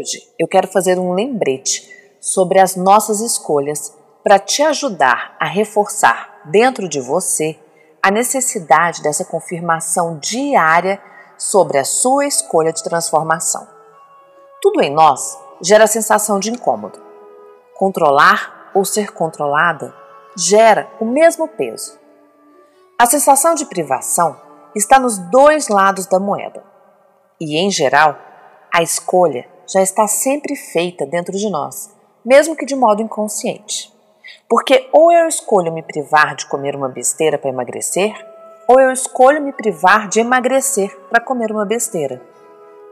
Hoje 0.00 0.26
eu 0.38 0.48
quero 0.48 0.66
fazer 0.66 0.98
um 0.98 1.12
lembrete 1.12 1.86
sobre 2.22 2.58
as 2.58 2.74
nossas 2.74 3.20
escolhas 3.20 3.94
para 4.24 4.38
te 4.38 4.62
ajudar 4.62 5.36
a 5.38 5.44
reforçar 5.44 6.40
dentro 6.46 6.88
de 6.88 6.98
você 6.98 7.58
a 8.02 8.10
necessidade 8.10 9.02
dessa 9.02 9.26
confirmação 9.26 10.18
diária 10.18 10.98
sobre 11.36 11.76
a 11.76 11.84
sua 11.84 12.26
escolha 12.26 12.72
de 12.72 12.82
transformação. 12.82 13.68
Tudo 14.62 14.80
em 14.80 14.90
nós 14.90 15.38
gera 15.60 15.86
sensação 15.86 16.40
de 16.40 16.50
incômodo. 16.50 16.98
Controlar 17.76 18.70
ou 18.74 18.86
ser 18.86 19.12
controlada 19.12 19.94
gera 20.34 20.90
o 20.98 21.04
mesmo 21.04 21.46
peso. 21.46 21.98
A 22.98 23.04
sensação 23.04 23.54
de 23.54 23.66
privação 23.66 24.40
está 24.74 24.98
nos 24.98 25.18
dois 25.18 25.68
lados 25.68 26.06
da 26.06 26.18
moeda. 26.18 26.64
E, 27.38 27.58
em 27.58 27.70
geral, 27.70 28.16
a 28.72 28.82
escolha 28.82 29.49
já 29.72 29.80
está 29.80 30.06
sempre 30.08 30.56
feita 30.56 31.06
dentro 31.06 31.36
de 31.36 31.48
nós, 31.48 31.90
mesmo 32.24 32.56
que 32.56 32.66
de 32.66 32.74
modo 32.74 33.02
inconsciente. 33.02 33.92
Porque 34.48 34.88
ou 34.92 35.12
eu 35.12 35.28
escolho 35.28 35.72
me 35.72 35.82
privar 35.82 36.34
de 36.34 36.46
comer 36.46 36.74
uma 36.74 36.88
besteira 36.88 37.38
para 37.38 37.50
emagrecer, 37.50 38.12
ou 38.66 38.80
eu 38.80 38.90
escolho 38.90 39.40
me 39.40 39.52
privar 39.52 40.08
de 40.08 40.20
emagrecer 40.20 40.96
para 41.08 41.22
comer 41.22 41.52
uma 41.52 41.64
besteira. 41.64 42.20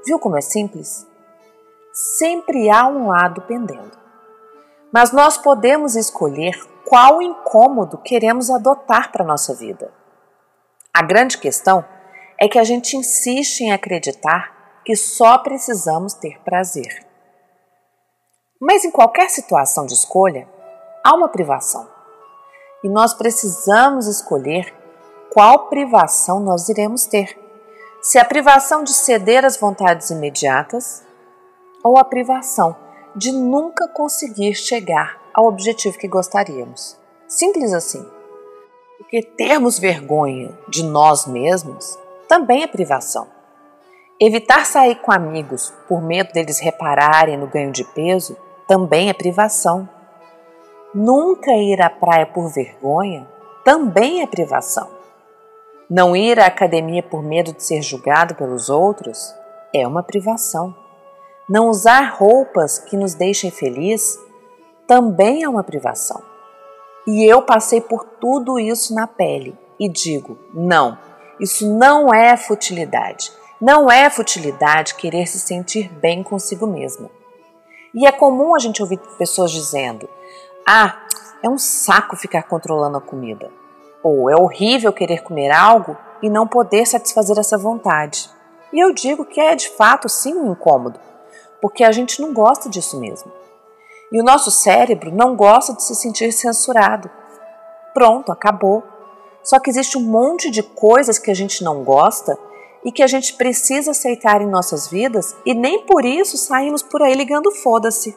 Viu 0.06 0.18
como 0.18 0.36
é 0.36 0.40
simples? 0.40 1.06
Sempre 1.92 2.70
há 2.70 2.86
um 2.86 3.08
lado 3.08 3.42
pendendo. 3.42 3.98
Mas 4.92 5.12
nós 5.12 5.36
podemos 5.36 5.96
escolher 5.96 6.54
qual 6.86 7.20
incômodo 7.20 7.98
queremos 7.98 8.50
adotar 8.50 9.12
para 9.12 9.24
nossa 9.24 9.54
vida. 9.54 9.92
A 10.94 11.02
grande 11.02 11.36
questão 11.38 11.84
é 12.40 12.48
que 12.48 12.58
a 12.58 12.64
gente 12.64 12.96
insiste 12.96 13.60
em 13.60 13.72
acreditar 13.72 14.57
que 14.88 14.96
só 14.96 15.36
precisamos 15.36 16.14
ter 16.14 16.40
prazer. 16.40 17.06
Mas 18.58 18.86
em 18.86 18.90
qualquer 18.90 19.28
situação 19.28 19.84
de 19.84 19.92
escolha, 19.92 20.48
há 21.04 21.14
uma 21.14 21.28
privação. 21.28 21.86
E 22.82 22.88
nós 22.88 23.12
precisamos 23.12 24.06
escolher 24.06 24.74
qual 25.30 25.68
privação 25.68 26.40
nós 26.40 26.70
iremos 26.70 27.04
ter. 27.04 27.38
Se 28.00 28.18
a 28.18 28.24
privação 28.24 28.82
de 28.82 28.94
ceder 28.94 29.44
às 29.44 29.58
vontades 29.58 30.08
imediatas 30.08 31.04
ou 31.84 31.98
a 31.98 32.04
privação 32.04 32.74
de 33.14 33.30
nunca 33.30 33.88
conseguir 33.88 34.54
chegar 34.54 35.20
ao 35.34 35.44
objetivo 35.44 35.98
que 35.98 36.08
gostaríamos. 36.08 36.98
Simples 37.28 37.74
assim. 37.74 38.10
Porque 38.96 39.20
termos 39.20 39.78
vergonha 39.78 40.58
de 40.66 40.82
nós 40.82 41.26
mesmos 41.26 41.98
também 42.26 42.62
é 42.62 42.66
privação. 42.66 43.36
Evitar 44.20 44.66
sair 44.66 44.96
com 44.96 45.12
amigos 45.12 45.72
por 45.86 46.02
medo 46.02 46.32
deles 46.32 46.58
repararem 46.58 47.36
no 47.36 47.46
ganho 47.46 47.70
de 47.70 47.84
peso 47.84 48.36
também 48.66 49.08
é 49.08 49.12
privação. 49.12 49.88
Nunca 50.92 51.52
ir 51.52 51.80
à 51.80 51.88
praia 51.88 52.26
por 52.26 52.48
vergonha 52.52 53.28
também 53.64 54.20
é 54.20 54.26
privação. 54.26 54.88
Não 55.88 56.16
ir 56.16 56.40
à 56.40 56.46
academia 56.46 57.00
por 57.00 57.22
medo 57.22 57.52
de 57.52 57.62
ser 57.62 57.80
julgado 57.80 58.34
pelos 58.34 58.68
outros 58.68 59.32
é 59.72 59.86
uma 59.86 60.02
privação. 60.02 60.74
Não 61.48 61.68
usar 61.68 62.12
roupas 62.16 62.76
que 62.76 62.96
nos 62.96 63.14
deixem 63.14 63.52
felizes 63.52 64.18
também 64.84 65.44
é 65.44 65.48
uma 65.48 65.62
privação. 65.62 66.20
E 67.06 67.24
eu 67.24 67.40
passei 67.42 67.80
por 67.80 68.04
tudo 68.04 68.58
isso 68.58 68.92
na 68.94 69.06
pele 69.06 69.56
e 69.78 69.88
digo: 69.88 70.36
não, 70.52 70.98
isso 71.38 71.72
não 71.72 72.12
é 72.12 72.36
futilidade. 72.36 73.30
Não 73.60 73.90
é 73.90 74.08
futilidade 74.08 74.94
querer 74.94 75.26
se 75.26 75.40
sentir 75.40 75.88
bem 75.88 76.22
consigo 76.22 76.64
mesma. 76.64 77.10
E 77.92 78.06
é 78.06 78.12
comum 78.12 78.54
a 78.54 78.58
gente 78.60 78.80
ouvir 78.80 78.98
pessoas 79.18 79.50
dizendo: 79.50 80.08
ah, 80.64 81.00
é 81.42 81.48
um 81.48 81.58
saco 81.58 82.16
ficar 82.16 82.44
controlando 82.44 82.98
a 82.98 83.00
comida. 83.00 83.50
Ou 84.00 84.30
é 84.30 84.36
horrível 84.36 84.92
querer 84.92 85.24
comer 85.24 85.50
algo 85.50 85.96
e 86.22 86.30
não 86.30 86.46
poder 86.46 86.86
satisfazer 86.86 87.36
essa 87.36 87.58
vontade. 87.58 88.30
E 88.72 88.78
eu 88.78 88.92
digo 88.92 89.24
que 89.24 89.40
é 89.40 89.56
de 89.56 89.70
fato 89.70 90.08
sim 90.08 90.34
um 90.34 90.52
incômodo, 90.52 91.00
porque 91.60 91.82
a 91.82 91.90
gente 91.90 92.22
não 92.22 92.32
gosta 92.32 92.68
disso 92.68 93.00
mesmo. 93.00 93.32
E 94.12 94.20
o 94.20 94.24
nosso 94.24 94.52
cérebro 94.52 95.10
não 95.10 95.34
gosta 95.34 95.74
de 95.74 95.82
se 95.82 95.96
sentir 95.96 96.32
censurado. 96.32 97.10
Pronto, 97.92 98.30
acabou. 98.30 98.84
Só 99.42 99.58
que 99.58 99.68
existe 99.68 99.98
um 99.98 100.02
monte 100.02 100.48
de 100.48 100.62
coisas 100.62 101.18
que 101.18 101.30
a 101.30 101.34
gente 101.34 101.64
não 101.64 101.82
gosta 101.82 102.38
e 102.84 102.92
que 102.92 103.02
a 103.02 103.06
gente 103.06 103.34
precisa 103.34 103.90
aceitar 103.90 104.40
em 104.40 104.46
nossas 104.46 104.88
vidas 104.88 105.36
e 105.44 105.54
nem 105.54 105.84
por 105.84 106.04
isso 106.04 106.36
saímos 106.36 106.82
por 106.82 107.02
aí 107.02 107.14
ligando 107.14 107.50
foda-se. 107.50 108.16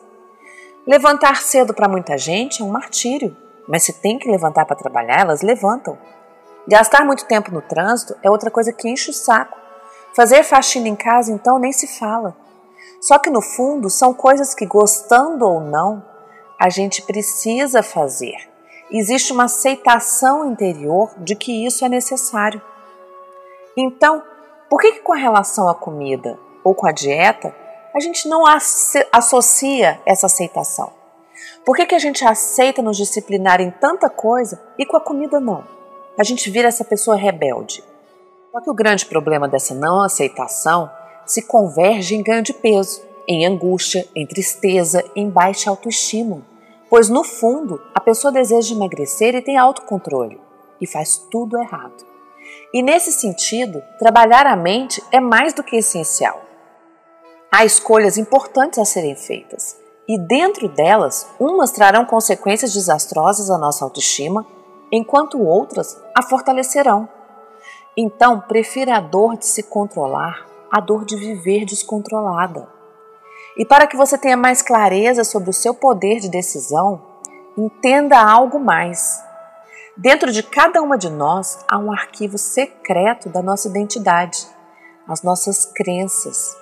Levantar 0.85 1.37
cedo 1.37 1.73
para 1.73 1.87
muita 1.87 2.17
gente 2.17 2.61
é 2.61 2.65
um 2.65 2.69
martírio, 2.69 3.35
mas 3.67 3.83
se 3.83 3.93
tem 3.93 4.17
que 4.17 4.29
levantar 4.29 4.65
para 4.65 4.75
trabalhar, 4.75 5.21
elas 5.21 5.41
levantam. 5.41 5.97
Gastar 6.67 7.05
muito 7.05 7.25
tempo 7.25 7.51
no 7.51 7.61
trânsito 7.61 8.15
é 8.23 8.29
outra 8.29 8.51
coisa 8.51 8.71
que 8.73 8.89
enche 8.89 9.09
o 9.09 9.13
saco. 9.13 9.57
Fazer 10.15 10.43
faxina 10.43 10.87
em 10.87 10.95
casa, 10.95 11.31
então, 11.31 11.57
nem 11.57 11.71
se 11.71 11.87
fala. 11.87 12.35
Só 12.99 13.17
que 13.17 13.29
no 13.29 13.41
fundo 13.41 13.89
são 13.89 14.13
coisas 14.13 14.53
que, 14.53 14.65
gostando 14.65 15.47
ou 15.47 15.61
não, 15.61 16.03
a 16.59 16.69
gente 16.69 17.01
precisa 17.01 17.81
fazer. 17.81 18.35
Existe 18.91 19.31
uma 19.31 19.45
aceitação 19.45 20.51
interior 20.51 21.11
de 21.17 21.35
que 21.35 21.65
isso 21.65 21.85
é 21.85 21.89
necessário. 21.89 22.61
Então, 23.75 24.21
por 24.71 24.79
que, 24.79 24.93
que 24.93 24.99
com 25.01 25.11
relação 25.11 25.67
à 25.67 25.75
comida 25.75 26.39
ou 26.63 26.73
com 26.73 26.87
a 26.87 26.93
dieta, 26.93 27.53
a 27.93 27.99
gente 27.99 28.29
não 28.29 28.43
associa 29.11 29.99
essa 30.05 30.27
aceitação? 30.27 30.93
Por 31.65 31.75
que, 31.75 31.85
que 31.85 31.93
a 31.93 31.99
gente 31.99 32.23
aceita 32.23 32.81
nos 32.81 32.95
disciplinar 32.95 33.59
em 33.59 33.69
tanta 33.69 34.09
coisa 34.09 34.63
e 34.79 34.85
com 34.85 34.95
a 34.95 35.01
comida 35.01 35.41
não? 35.41 35.65
A 36.17 36.23
gente 36.23 36.49
vira 36.49 36.69
essa 36.69 36.85
pessoa 36.85 37.17
rebelde. 37.17 37.83
Só 38.49 38.61
que 38.61 38.69
o 38.69 38.73
grande 38.73 39.05
problema 39.05 39.45
dessa 39.45 39.75
não 39.75 40.01
aceitação 40.01 40.89
se 41.25 41.41
converge 41.41 42.15
em 42.15 42.23
ganho 42.23 42.41
de 42.41 42.53
peso, 42.53 43.01
em 43.27 43.45
angústia, 43.45 44.07
em 44.15 44.25
tristeza, 44.25 45.03
em 45.13 45.29
baixa 45.29 45.69
autoestima. 45.69 46.45
Pois 46.89 47.09
no 47.09 47.25
fundo, 47.25 47.81
a 47.93 47.99
pessoa 47.99 48.31
deseja 48.31 48.73
emagrecer 48.73 49.35
e 49.35 49.41
tem 49.41 49.57
autocontrole 49.57 50.39
e 50.79 50.87
faz 50.87 51.17
tudo 51.29 51.59
errado. 51.59 52.10
E 52.73 52.81
nesse 52.81 53.11
sentido, 53.11 53.83
trabalhar 53.99 54.45
a 54.47 54.55
mente 54.55 55.03
é 55.11 55.19
mais 55.19 55.53
do 55.53 55.63
que 55.63 55.75
essencial. 55.75 56.41
Há 57.51 57.65
escolhas 57.65 58.17
importantes 58.17 58.79
a 58.79 58.85
serem 58.85 59.15
feitas, 59.15 59.77
e 60.07 60.17
dentro 60.17 60.69
delas, 60.69 61.27
umas 61.39 61.71
trarão 61.71 62.05
consequências 62.05 62.73
desastrosas 62.73 63.49
à 63.49 63.57
nossa 63.57 63.83
autoestima, 63.83 64.45
enquanto 64.91 65.41
outras 65.41 66.01
a 66.15 66.21
fortalecerão. 66.21 67.09
Então, 67.97 68.39
prefira 68.39 68.97
a 68.97 69.01
dor 69.01 69.37
de 69.37 69.45
se 69.45 69.63
controlar 69.63 70.51
a 70.71 70.79
dor 70.79 71.03
de 71.03 71.17
viver 71.17 71.65
descontrolada. 71.65 72.67
E 73.57 73.65
para 73.65 73.85
que 73.85 73.97
você 73.97 74.17
tenha 74.17 74.37
mais 74.37 74.61
clareza 74.61 75.25
sobre 75.25 75.49
o 75.49 75.53
seu 75.53 75.73
poder 75.73 76.21
de 76.21 76.29
decisão, 76.29 77.01
entenda 77.57 78.17
algo 78.17 78.57
mais. 78.57 79.21
Dentro 79.97 80.31
de 80.31 80.41
cada 80.41 80.81
uma 80.81 80.97
de 80.97 81.09
nós 81.09 81.59
há 81.67 81.77
um 81.77 81.91
arquivo 81.91 82.37
secreto 82.37 83.27
da 83.27 83.41
nossa 83.41 83.67
identidade, 83.67 84.47
as 85.07 85.21
nossas 85.21 85.65
crenças, 85.65 86.55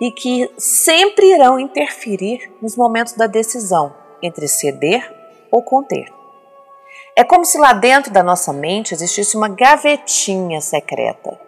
e 0.00 0.12
que 0.12 0.48
sempre 0.56 1.34
irão 1.34 1.58
interferir 1.58 2.52
nos 2.62 2.76
momentos 2.76 3.14
da 3.14 3.26
decisão 3.26 3.92
entre 4.22 4.46
ceder 4.46 5.12
ou 5.50 5.60
conter. 5.60 6.12
É 7.16 7.24
como 7.24 7.44
se 7.44 7.58
lá 7.58 7.72
dentro 7.72 8.12
da 8.12 8.22
nossa 8.22 8.52
mente 8.52 8.94
existisse 8.94 9.36
uma 9.36 9.48
gavetinha 9.48 10.60
secreta 10.60 11.38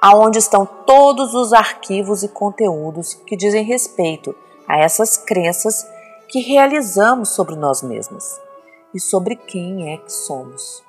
aonde 0.00 0.38
estão 0.38 0.64
todos 0.64 1.34
os 1.34 1.52
arquivos 1.52 2.22
e 2.22 2.28
conteúdos 2.28 3.14
que 3.14 3.36
dizem 3.36 3.64
respeito 3.64 4.36
a 4.68 4.78
essas 4.78 5.16
crenças 5.16 5.84
que 6.28 6.40
realizamos 6.40 7.30
sobre 7.30 7.56
nós 7.56 7.82
mesmos 7.82 8.45
e 8.94 9.00
sobre 9.00 9.36
quem 9.36 9.92
é 9.92 9.96
que 9.98 10.12
somos. 10.12 10.84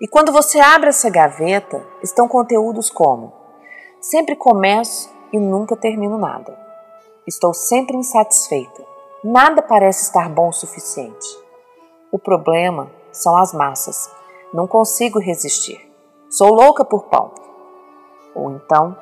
E 0.00 0.08
quando 0.08 0.32
você 0.32 0.58
abre 0.60 0.88
essa 0.88 1.10
gaveta, 1.10 1.86
estão 2.02 2.28
conteúdos 2.28 2.90
como: 2.90 3.32
sempre 4.00 4.36
começo 4.36 5.10
e 5.32 5.38
nunca 5.38 5.76
termino 5.76 6.18
nada. 6.18 6.58
Estou 7.26 7.52
sempre 7.52 7.96
insatisfeita. 7.96 8.84
Nada 9.24 9.62
parece 9.62 10.04
estar 10.04 10.28
bom 10.28 10.48
o 10.48 10.52
suficiente. 10.52 11.26
O 12.12 12.18
problema 12.18 12.90
são 13.10 13.36
as 13.36 13.52
massas. 13.52 14.10
Não 14.52 14.66
consigo 14.66 15.18
resistir. 15.18 15.80
Sou 16.30 16.54
louca 16.54 16.84
por 16.84 17.04
pão. 17.04 17.32
Ou 18.34 18.52
então, 18.52 18.96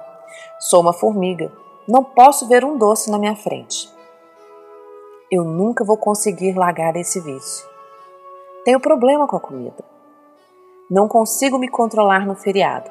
sou 0.60 0.80
uma 0.80 0.92
formiga, 0.92 1.52
não 1.86 2.02
posso 2.02 2.48
ver 2.48 2.64
um 2.64 2.78
doce 2.78 3.10
na 3.10 3.18
minha 3.18 3.36
frente. 3.36 3.92
Eu 5.30 5.44
nunca 5.44 5.84
vou 5.84 5.96
conseguir 5.96 6.54
largar 6.56 6.96
esse 6.96 7.20
vício. 7.20 7.73
Tenho 8.64 8.80
problema 8.80 9.26
com 9.26 9.36
a 9.36 9.40
comida. 9.40 9.84
Não 10.90 11.06
consigo 11.06 11.58
me 11.58 11.68
controlar 11.68 12.26
no 12.26 12.34
feriado. 12.34 12.90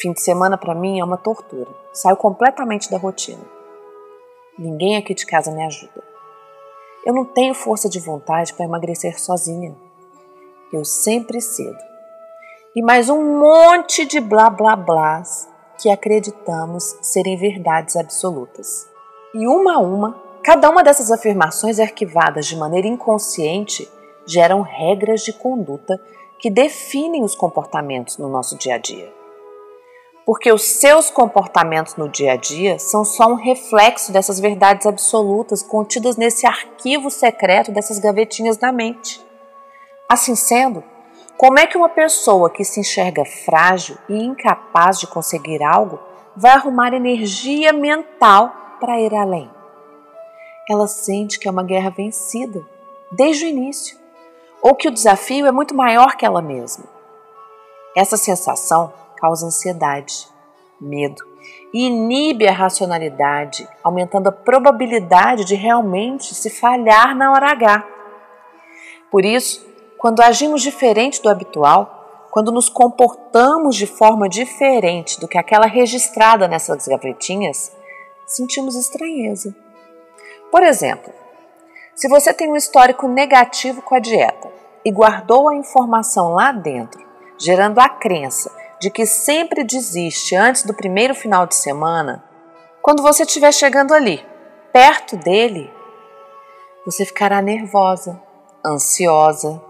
Fim 0.00 0.12
de 0.12 0.20
semana 0.20 0.58
para 0.58 0.74
mim 0.74 0.98
é 0.98 1.04
uma 1.04 1.16
tortura. 1.16 1.70
Saio 1.92 2.16
completamente 2.16 2.90
da 2.90 2.98
rotina. 2.98 3.44
Ninguém 4.58 4.96
aqui 4.96 5.14
de 5.14 5.24
casa 5.24 5.52
me 5.52 5.64
ajuda. 5.64 6.02
Eu 7.06 7.14
não 7.14 7.24
tenho 7.24 7.54
força 7.54 7.88
de 7.88 8.00
vontade 8.00 8.54
para 8.54 8.64
emagrecer 8.64 9.20
sozinha. 9.20 9.72
Eu 10.72 10.84
sempre 10.84 11.40
cedo. 11.40 11.78
E 12.74 12.82
mais 12.82 13.08
um 13.08 13.38
monte 13.38 14.04
de 14.04 14.20
blá 14.20 14.50
blá 14.50 14.74
blás 14.74 15.48
que 15.78 15.90
acreditamos 15.90 16.96
serem 17.00 17.36
verdades 17.36 17.94
absolutas. 17.94 18.88
E 19.32 19.46
uma 19.46 19.74
a 19.74 19.78
uma, 19.78 20.20
cada 20.42 20.68
uma 20.68 20.82
dessas 20.82 21.12
afirmações 21.12 21.78
arquivadas 21.78 22.46
de 22.46 22.56
maneira 22.56 22.88
inconsciente 22.88 23.88
geram 24.26 24.60
regras 24.60 25.22
de 25.22 25.32
conduta 25.32 26.00
que 26.38 26.50
definem 26.50 27.22
os 27.22 27.34
comportamentos 27.34 28.18
no 28.18 28.28
nosso 28.28 28.56
dia 28.56 28.74
a 28.74 28.78
dia 28.78 29.22
porque 30.24 30.52
os 30.52 30.62
seus 30.62 31.10
comportamentos 31.10 31.96
no 31.96 32.08
dia 32.08 32.32
a 32.32 32.36
dia 32.36 32.78
são 32.78 33.04
só 33.04 33.26
um 33.26 33.34
reflexo 33.34 34.12
dessas 34.12 34.38
verdades 34.38 34.86
absolutas 34.86 35.62
contidas 35.62 36.16
nesse 36.16 36.46
arquivo 36.46 37.10
secreto 37.10 37.72
dessas 37.72 37.98
gavetinhas 37.98 38.56
da 38.56 38.70
mente. 38.70 39.20
Assim 40.08 40.34
sendo, 40.36 40.84
como 41.36 41.58
é 41.58 41.66
que 41.66 41.76
uma 41.76 41.88
pessoa 41.88 42.50
que 42.50 42.64
se 42.64 42.80
enxerga 42.80 43.24
frágil 43.24 43.96
e 44.08 44.22
incapaz 44.22 45.00
de 45.00 45.06
conseguir 45.06 45.62
algo 45.62 45.98
vai 46.36 46.52
arrumar 46.52 46.94
energia 46.94 47.72
mental 47.72 48.52
para 48.78 49.00
ir 49.00 49.14
além? 49.14 49.50
Ela 50.70 50.86
sente 50.86 51.38
que 51.38 51.48
é 51.48 51.50
uma 51.50 51.64
guerra 51.64 51.90
vencida 51.90 52.64
desde 53.10 53.44
o 53.44 53.48
início, 53.48 53.98
ou 54.62 54.74
que 54.74 54.88
o 54.88 54.92
desafio 54.92 55.46
é 55.46 55.52
muito 55.52 55.74
maior 55.74 56.16
que 56.16 56.24
ela 56.24 56.40
mesma. 56.40 56.84
Essa 57.96 58.16
sensação 58.16 58.92
causa 59.16 59.46
ansiedade, 59.46 60.28
medo 60.80 61.32
e 61.72 61.86
inibe 61.86 62.46
a 62.46 62.52
racionalidade, 62.52 63.68
aumentando 63.82 64.28
a 64.28 64.32
probabilidade 64.32 65.44
de 65.44 65.54
realmente 65.54 66.34
se 66.34 66.50
falhar 66.50 67.16
na 67.16 67.32
hora 67.32 67.50
H. 67.50 67.86
Por 69.10 69.24
isso, 69.24 69.66
quando 69.98 70.20
agimos 70.20 70.62
diferente 70.62 71.22
do 71.22 71.28
habitual, 71.28 72.28
quando 72.30 72.52
nos 72.52 72.68
comportamos 72.68 73.76
de 73.76 73.86
forma 73.86 74.28
diferente 74.28 75.20
do 75.20 75.28
que 75.28 75.38
aquela 75.38 75.66
registrada 75.66 76.48
nessas 76.48 76.86
gavetinhas, 76.86 77.72
sentimos 78.26 78.74
estranheza. 78.74 79.54
Por 80.50 80.62
exemplo, 80.62 81.12
se 81.94 82.08
você 82.08 82.32
tem 82.32 82.50
um 82.50 82.56
histórico 82.56 83.06
negativo 83.06 83.82
com 83.82 83.94
a 83.94 83.98
dieta 83.98 84.50
e 84.84 84.90
guardou 84.90 85.48
a 85.48 85.54
informação 85.54 86.32
lá 86.32 86.52
dentro, 86.52 87.04
gerando 87.38 87.78
a 87.78 87.88
crença 87.88 88.50
de 88.80 88.90
que 88.90 89.06
sempre 89.06 89.62
desiste 89.62 90.34
antes 90.34 90.64
do 90.64 90.74
primeiro 90.74 91.14
final 91.14 91.46
de 91.46 91.54
semana, 91.54 92.24
quando 92.80 93.02
você 93.02 93.22
estiver 93.22 93.52
chegando 93.52 93.94
ali, 93.94 94.24
perto 94.72 95.16
dele, 95.16 95.72
você 96.84 97.04
ficará 97.04 97.40
nervosa, 97.40 98.20
ansiosa 98.64 99.62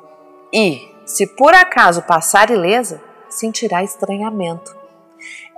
e, 0.53 0.81
se 1.05 1.27
por 1.27 1.55
acaso 1.55 2.03
passar 2.03 2.51
ilesa, 2.51 3.03
sentirá 3.29 3.83
estranhamento. 3.83 4.75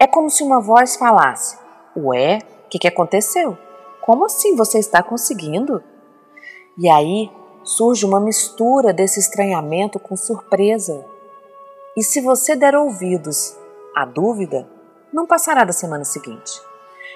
É 0.00 0.06
como 0.06 0.30
se 0.30 0.42
uma 0.42 0.60
voz 0.60 0.96
falasse: 0.96 1.56
Ué, 1.96 2.38
o 2.64 2.68
que, 2.68 2.78
que 2.78 2.88
aconteceu? 2.88 3.56
Como 4.00 4.24
assim 4.24 4.56
você 4.56 4.78
está 4.78 5.02
conseguindo? 5.02 5.82
E 6.76 6.90
aí 6.90 7.30
surge 7.62 8.04
uma 8.04 8.20
mistura 8.20 8.92
desse 8.92 9.20
estranhamento 9.20 9.98
com 9.98 10.16
surpresa. 10.16 11.04
E 11.96 12.02
se 12.02 12.20
você 12.20 12.56
der 12.56 12.74
ouvidos 12.74 13.56
à 13.94 14.04
dúvida, 14.04 14.68
não 15.12 15.26
passará 15.26 15.64
da 15.64 15.72
semana 15.72 16.04
seguinte. 16.04 16.60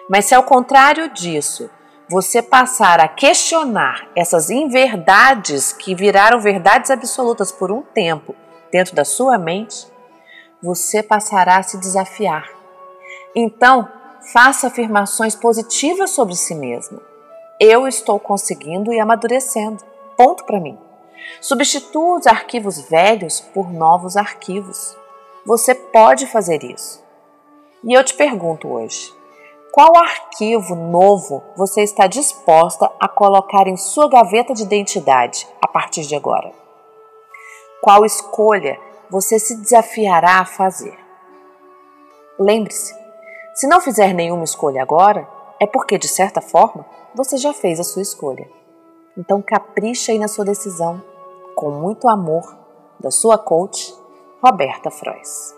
Mas 0.08 0.26
se 0.26 0.34
ao 0.34 0.42
contrário 0.44 1.12
disso, 1.12 1.68
você 2.08 2.40
passar 2.40 3.00
a 3.00 3.08
questionar 3.08 4.08
essas 4.16 4.48
inverdades 4.48 5.72
que 5.72 5.94
viraram 5.94 6.40
verdades 6.40 6.90
absolutas 6.90 7.52
por 7.52 7.70
um 7.70 7.82
tempo 7.82 8.34
dentro 8.72 8.94
da 8.94 9.04
sua 9.04 9.36
mente, 9.36 9.86
você 10.62 11.02
passará 11.02 11.58
a 11.58 11.62
se 11.62 11.78
desafiar. 11.78 12.48
Então, 13.34 13.88
faça 14.32 14.68
afirmações 14.68 15.34
positivas 15.34 16.10
sobre 16.10 16.34
si 16.34 16.54
mesmo. 16.54 17.00
Eu 17.60 17.88
estou 17.88 18.20
conseguindo 18.20 18.92
e 18.92 19.00
amadurecendo. 19.00 19.82
Ponto 20.16 20.44
para 20.44 20.60
mim. 20.60 20.78
Substitua 21.40 22.18
os 22.18 22.26
arquivos 22.26 22.80
velhos 22.88 23.40
por 23.40 23.72
novos 23.72 24.16
arquivos. 24.16 24.96
Você 25.44 25.74
pode 25.74 26.26
fazer 26.26 26.62
isso. 26.62 27.02
E 27.82 27.92
eu 27.92 28.04
te 28.04 28.14
pergunto 28.14 28.68
hoje: 28.68 29.12
qual 29.72 29.96
arquivo 29.96 30.76
novo 30.76 31.42
você 31.56 31.82
está 31.82 32.06
disposta 32.06 32.90
a 33.00 33.08
colocar 33.08 33.66
em 33.66 33.76
sua 33.76 34.08
gaveta 34.08 34.54
de 34.54 34.62
identidade 34.62 35.48
a 35.60 35.66
partir 35.66 36.02
de 36.02 36.14
agora? 36.14 36.52
Qual 37.80 38.04
escolha 38.04 38.78
você 39.10 39.36
se 39.38 39.56
desafiará 39.56 40.38
a 40.38 40.44
fazer? 40.44 40.96
Lembre-se: 42.38 42.94
se 43.54 43.66
não 43.66 43.80
fizer 43.80 44.14
nenhuma 44.14 44.44
escolha 44.44 44.80
agora, 44.80 45.37
é 45.60 45.66
porque, 45.66 45.98
de 45.98 46.08
certa 46.08 46.40
forma, 46.40 46.86
você 47.14 47.36
já 47.36 47.52
fez 47.52 47.80
a 47.80 47.84
sua 47.84 48.02
escolha. 48.02 48.48
Então 49.16 49.42
capricha 49.42 50.12
aí 50.12 50.18
na 50.18 50.28
sua 50.28 50.44
decisão, 50.44 51.02
com 51.54 51.70
muito 51.70 52.08
amor, 52.08 52.56
da 53.00 53.10
sua 53.10 53.36
coach, 53.36 53.94
Roberta 54.42 54.90
Frois. 54.90 55.57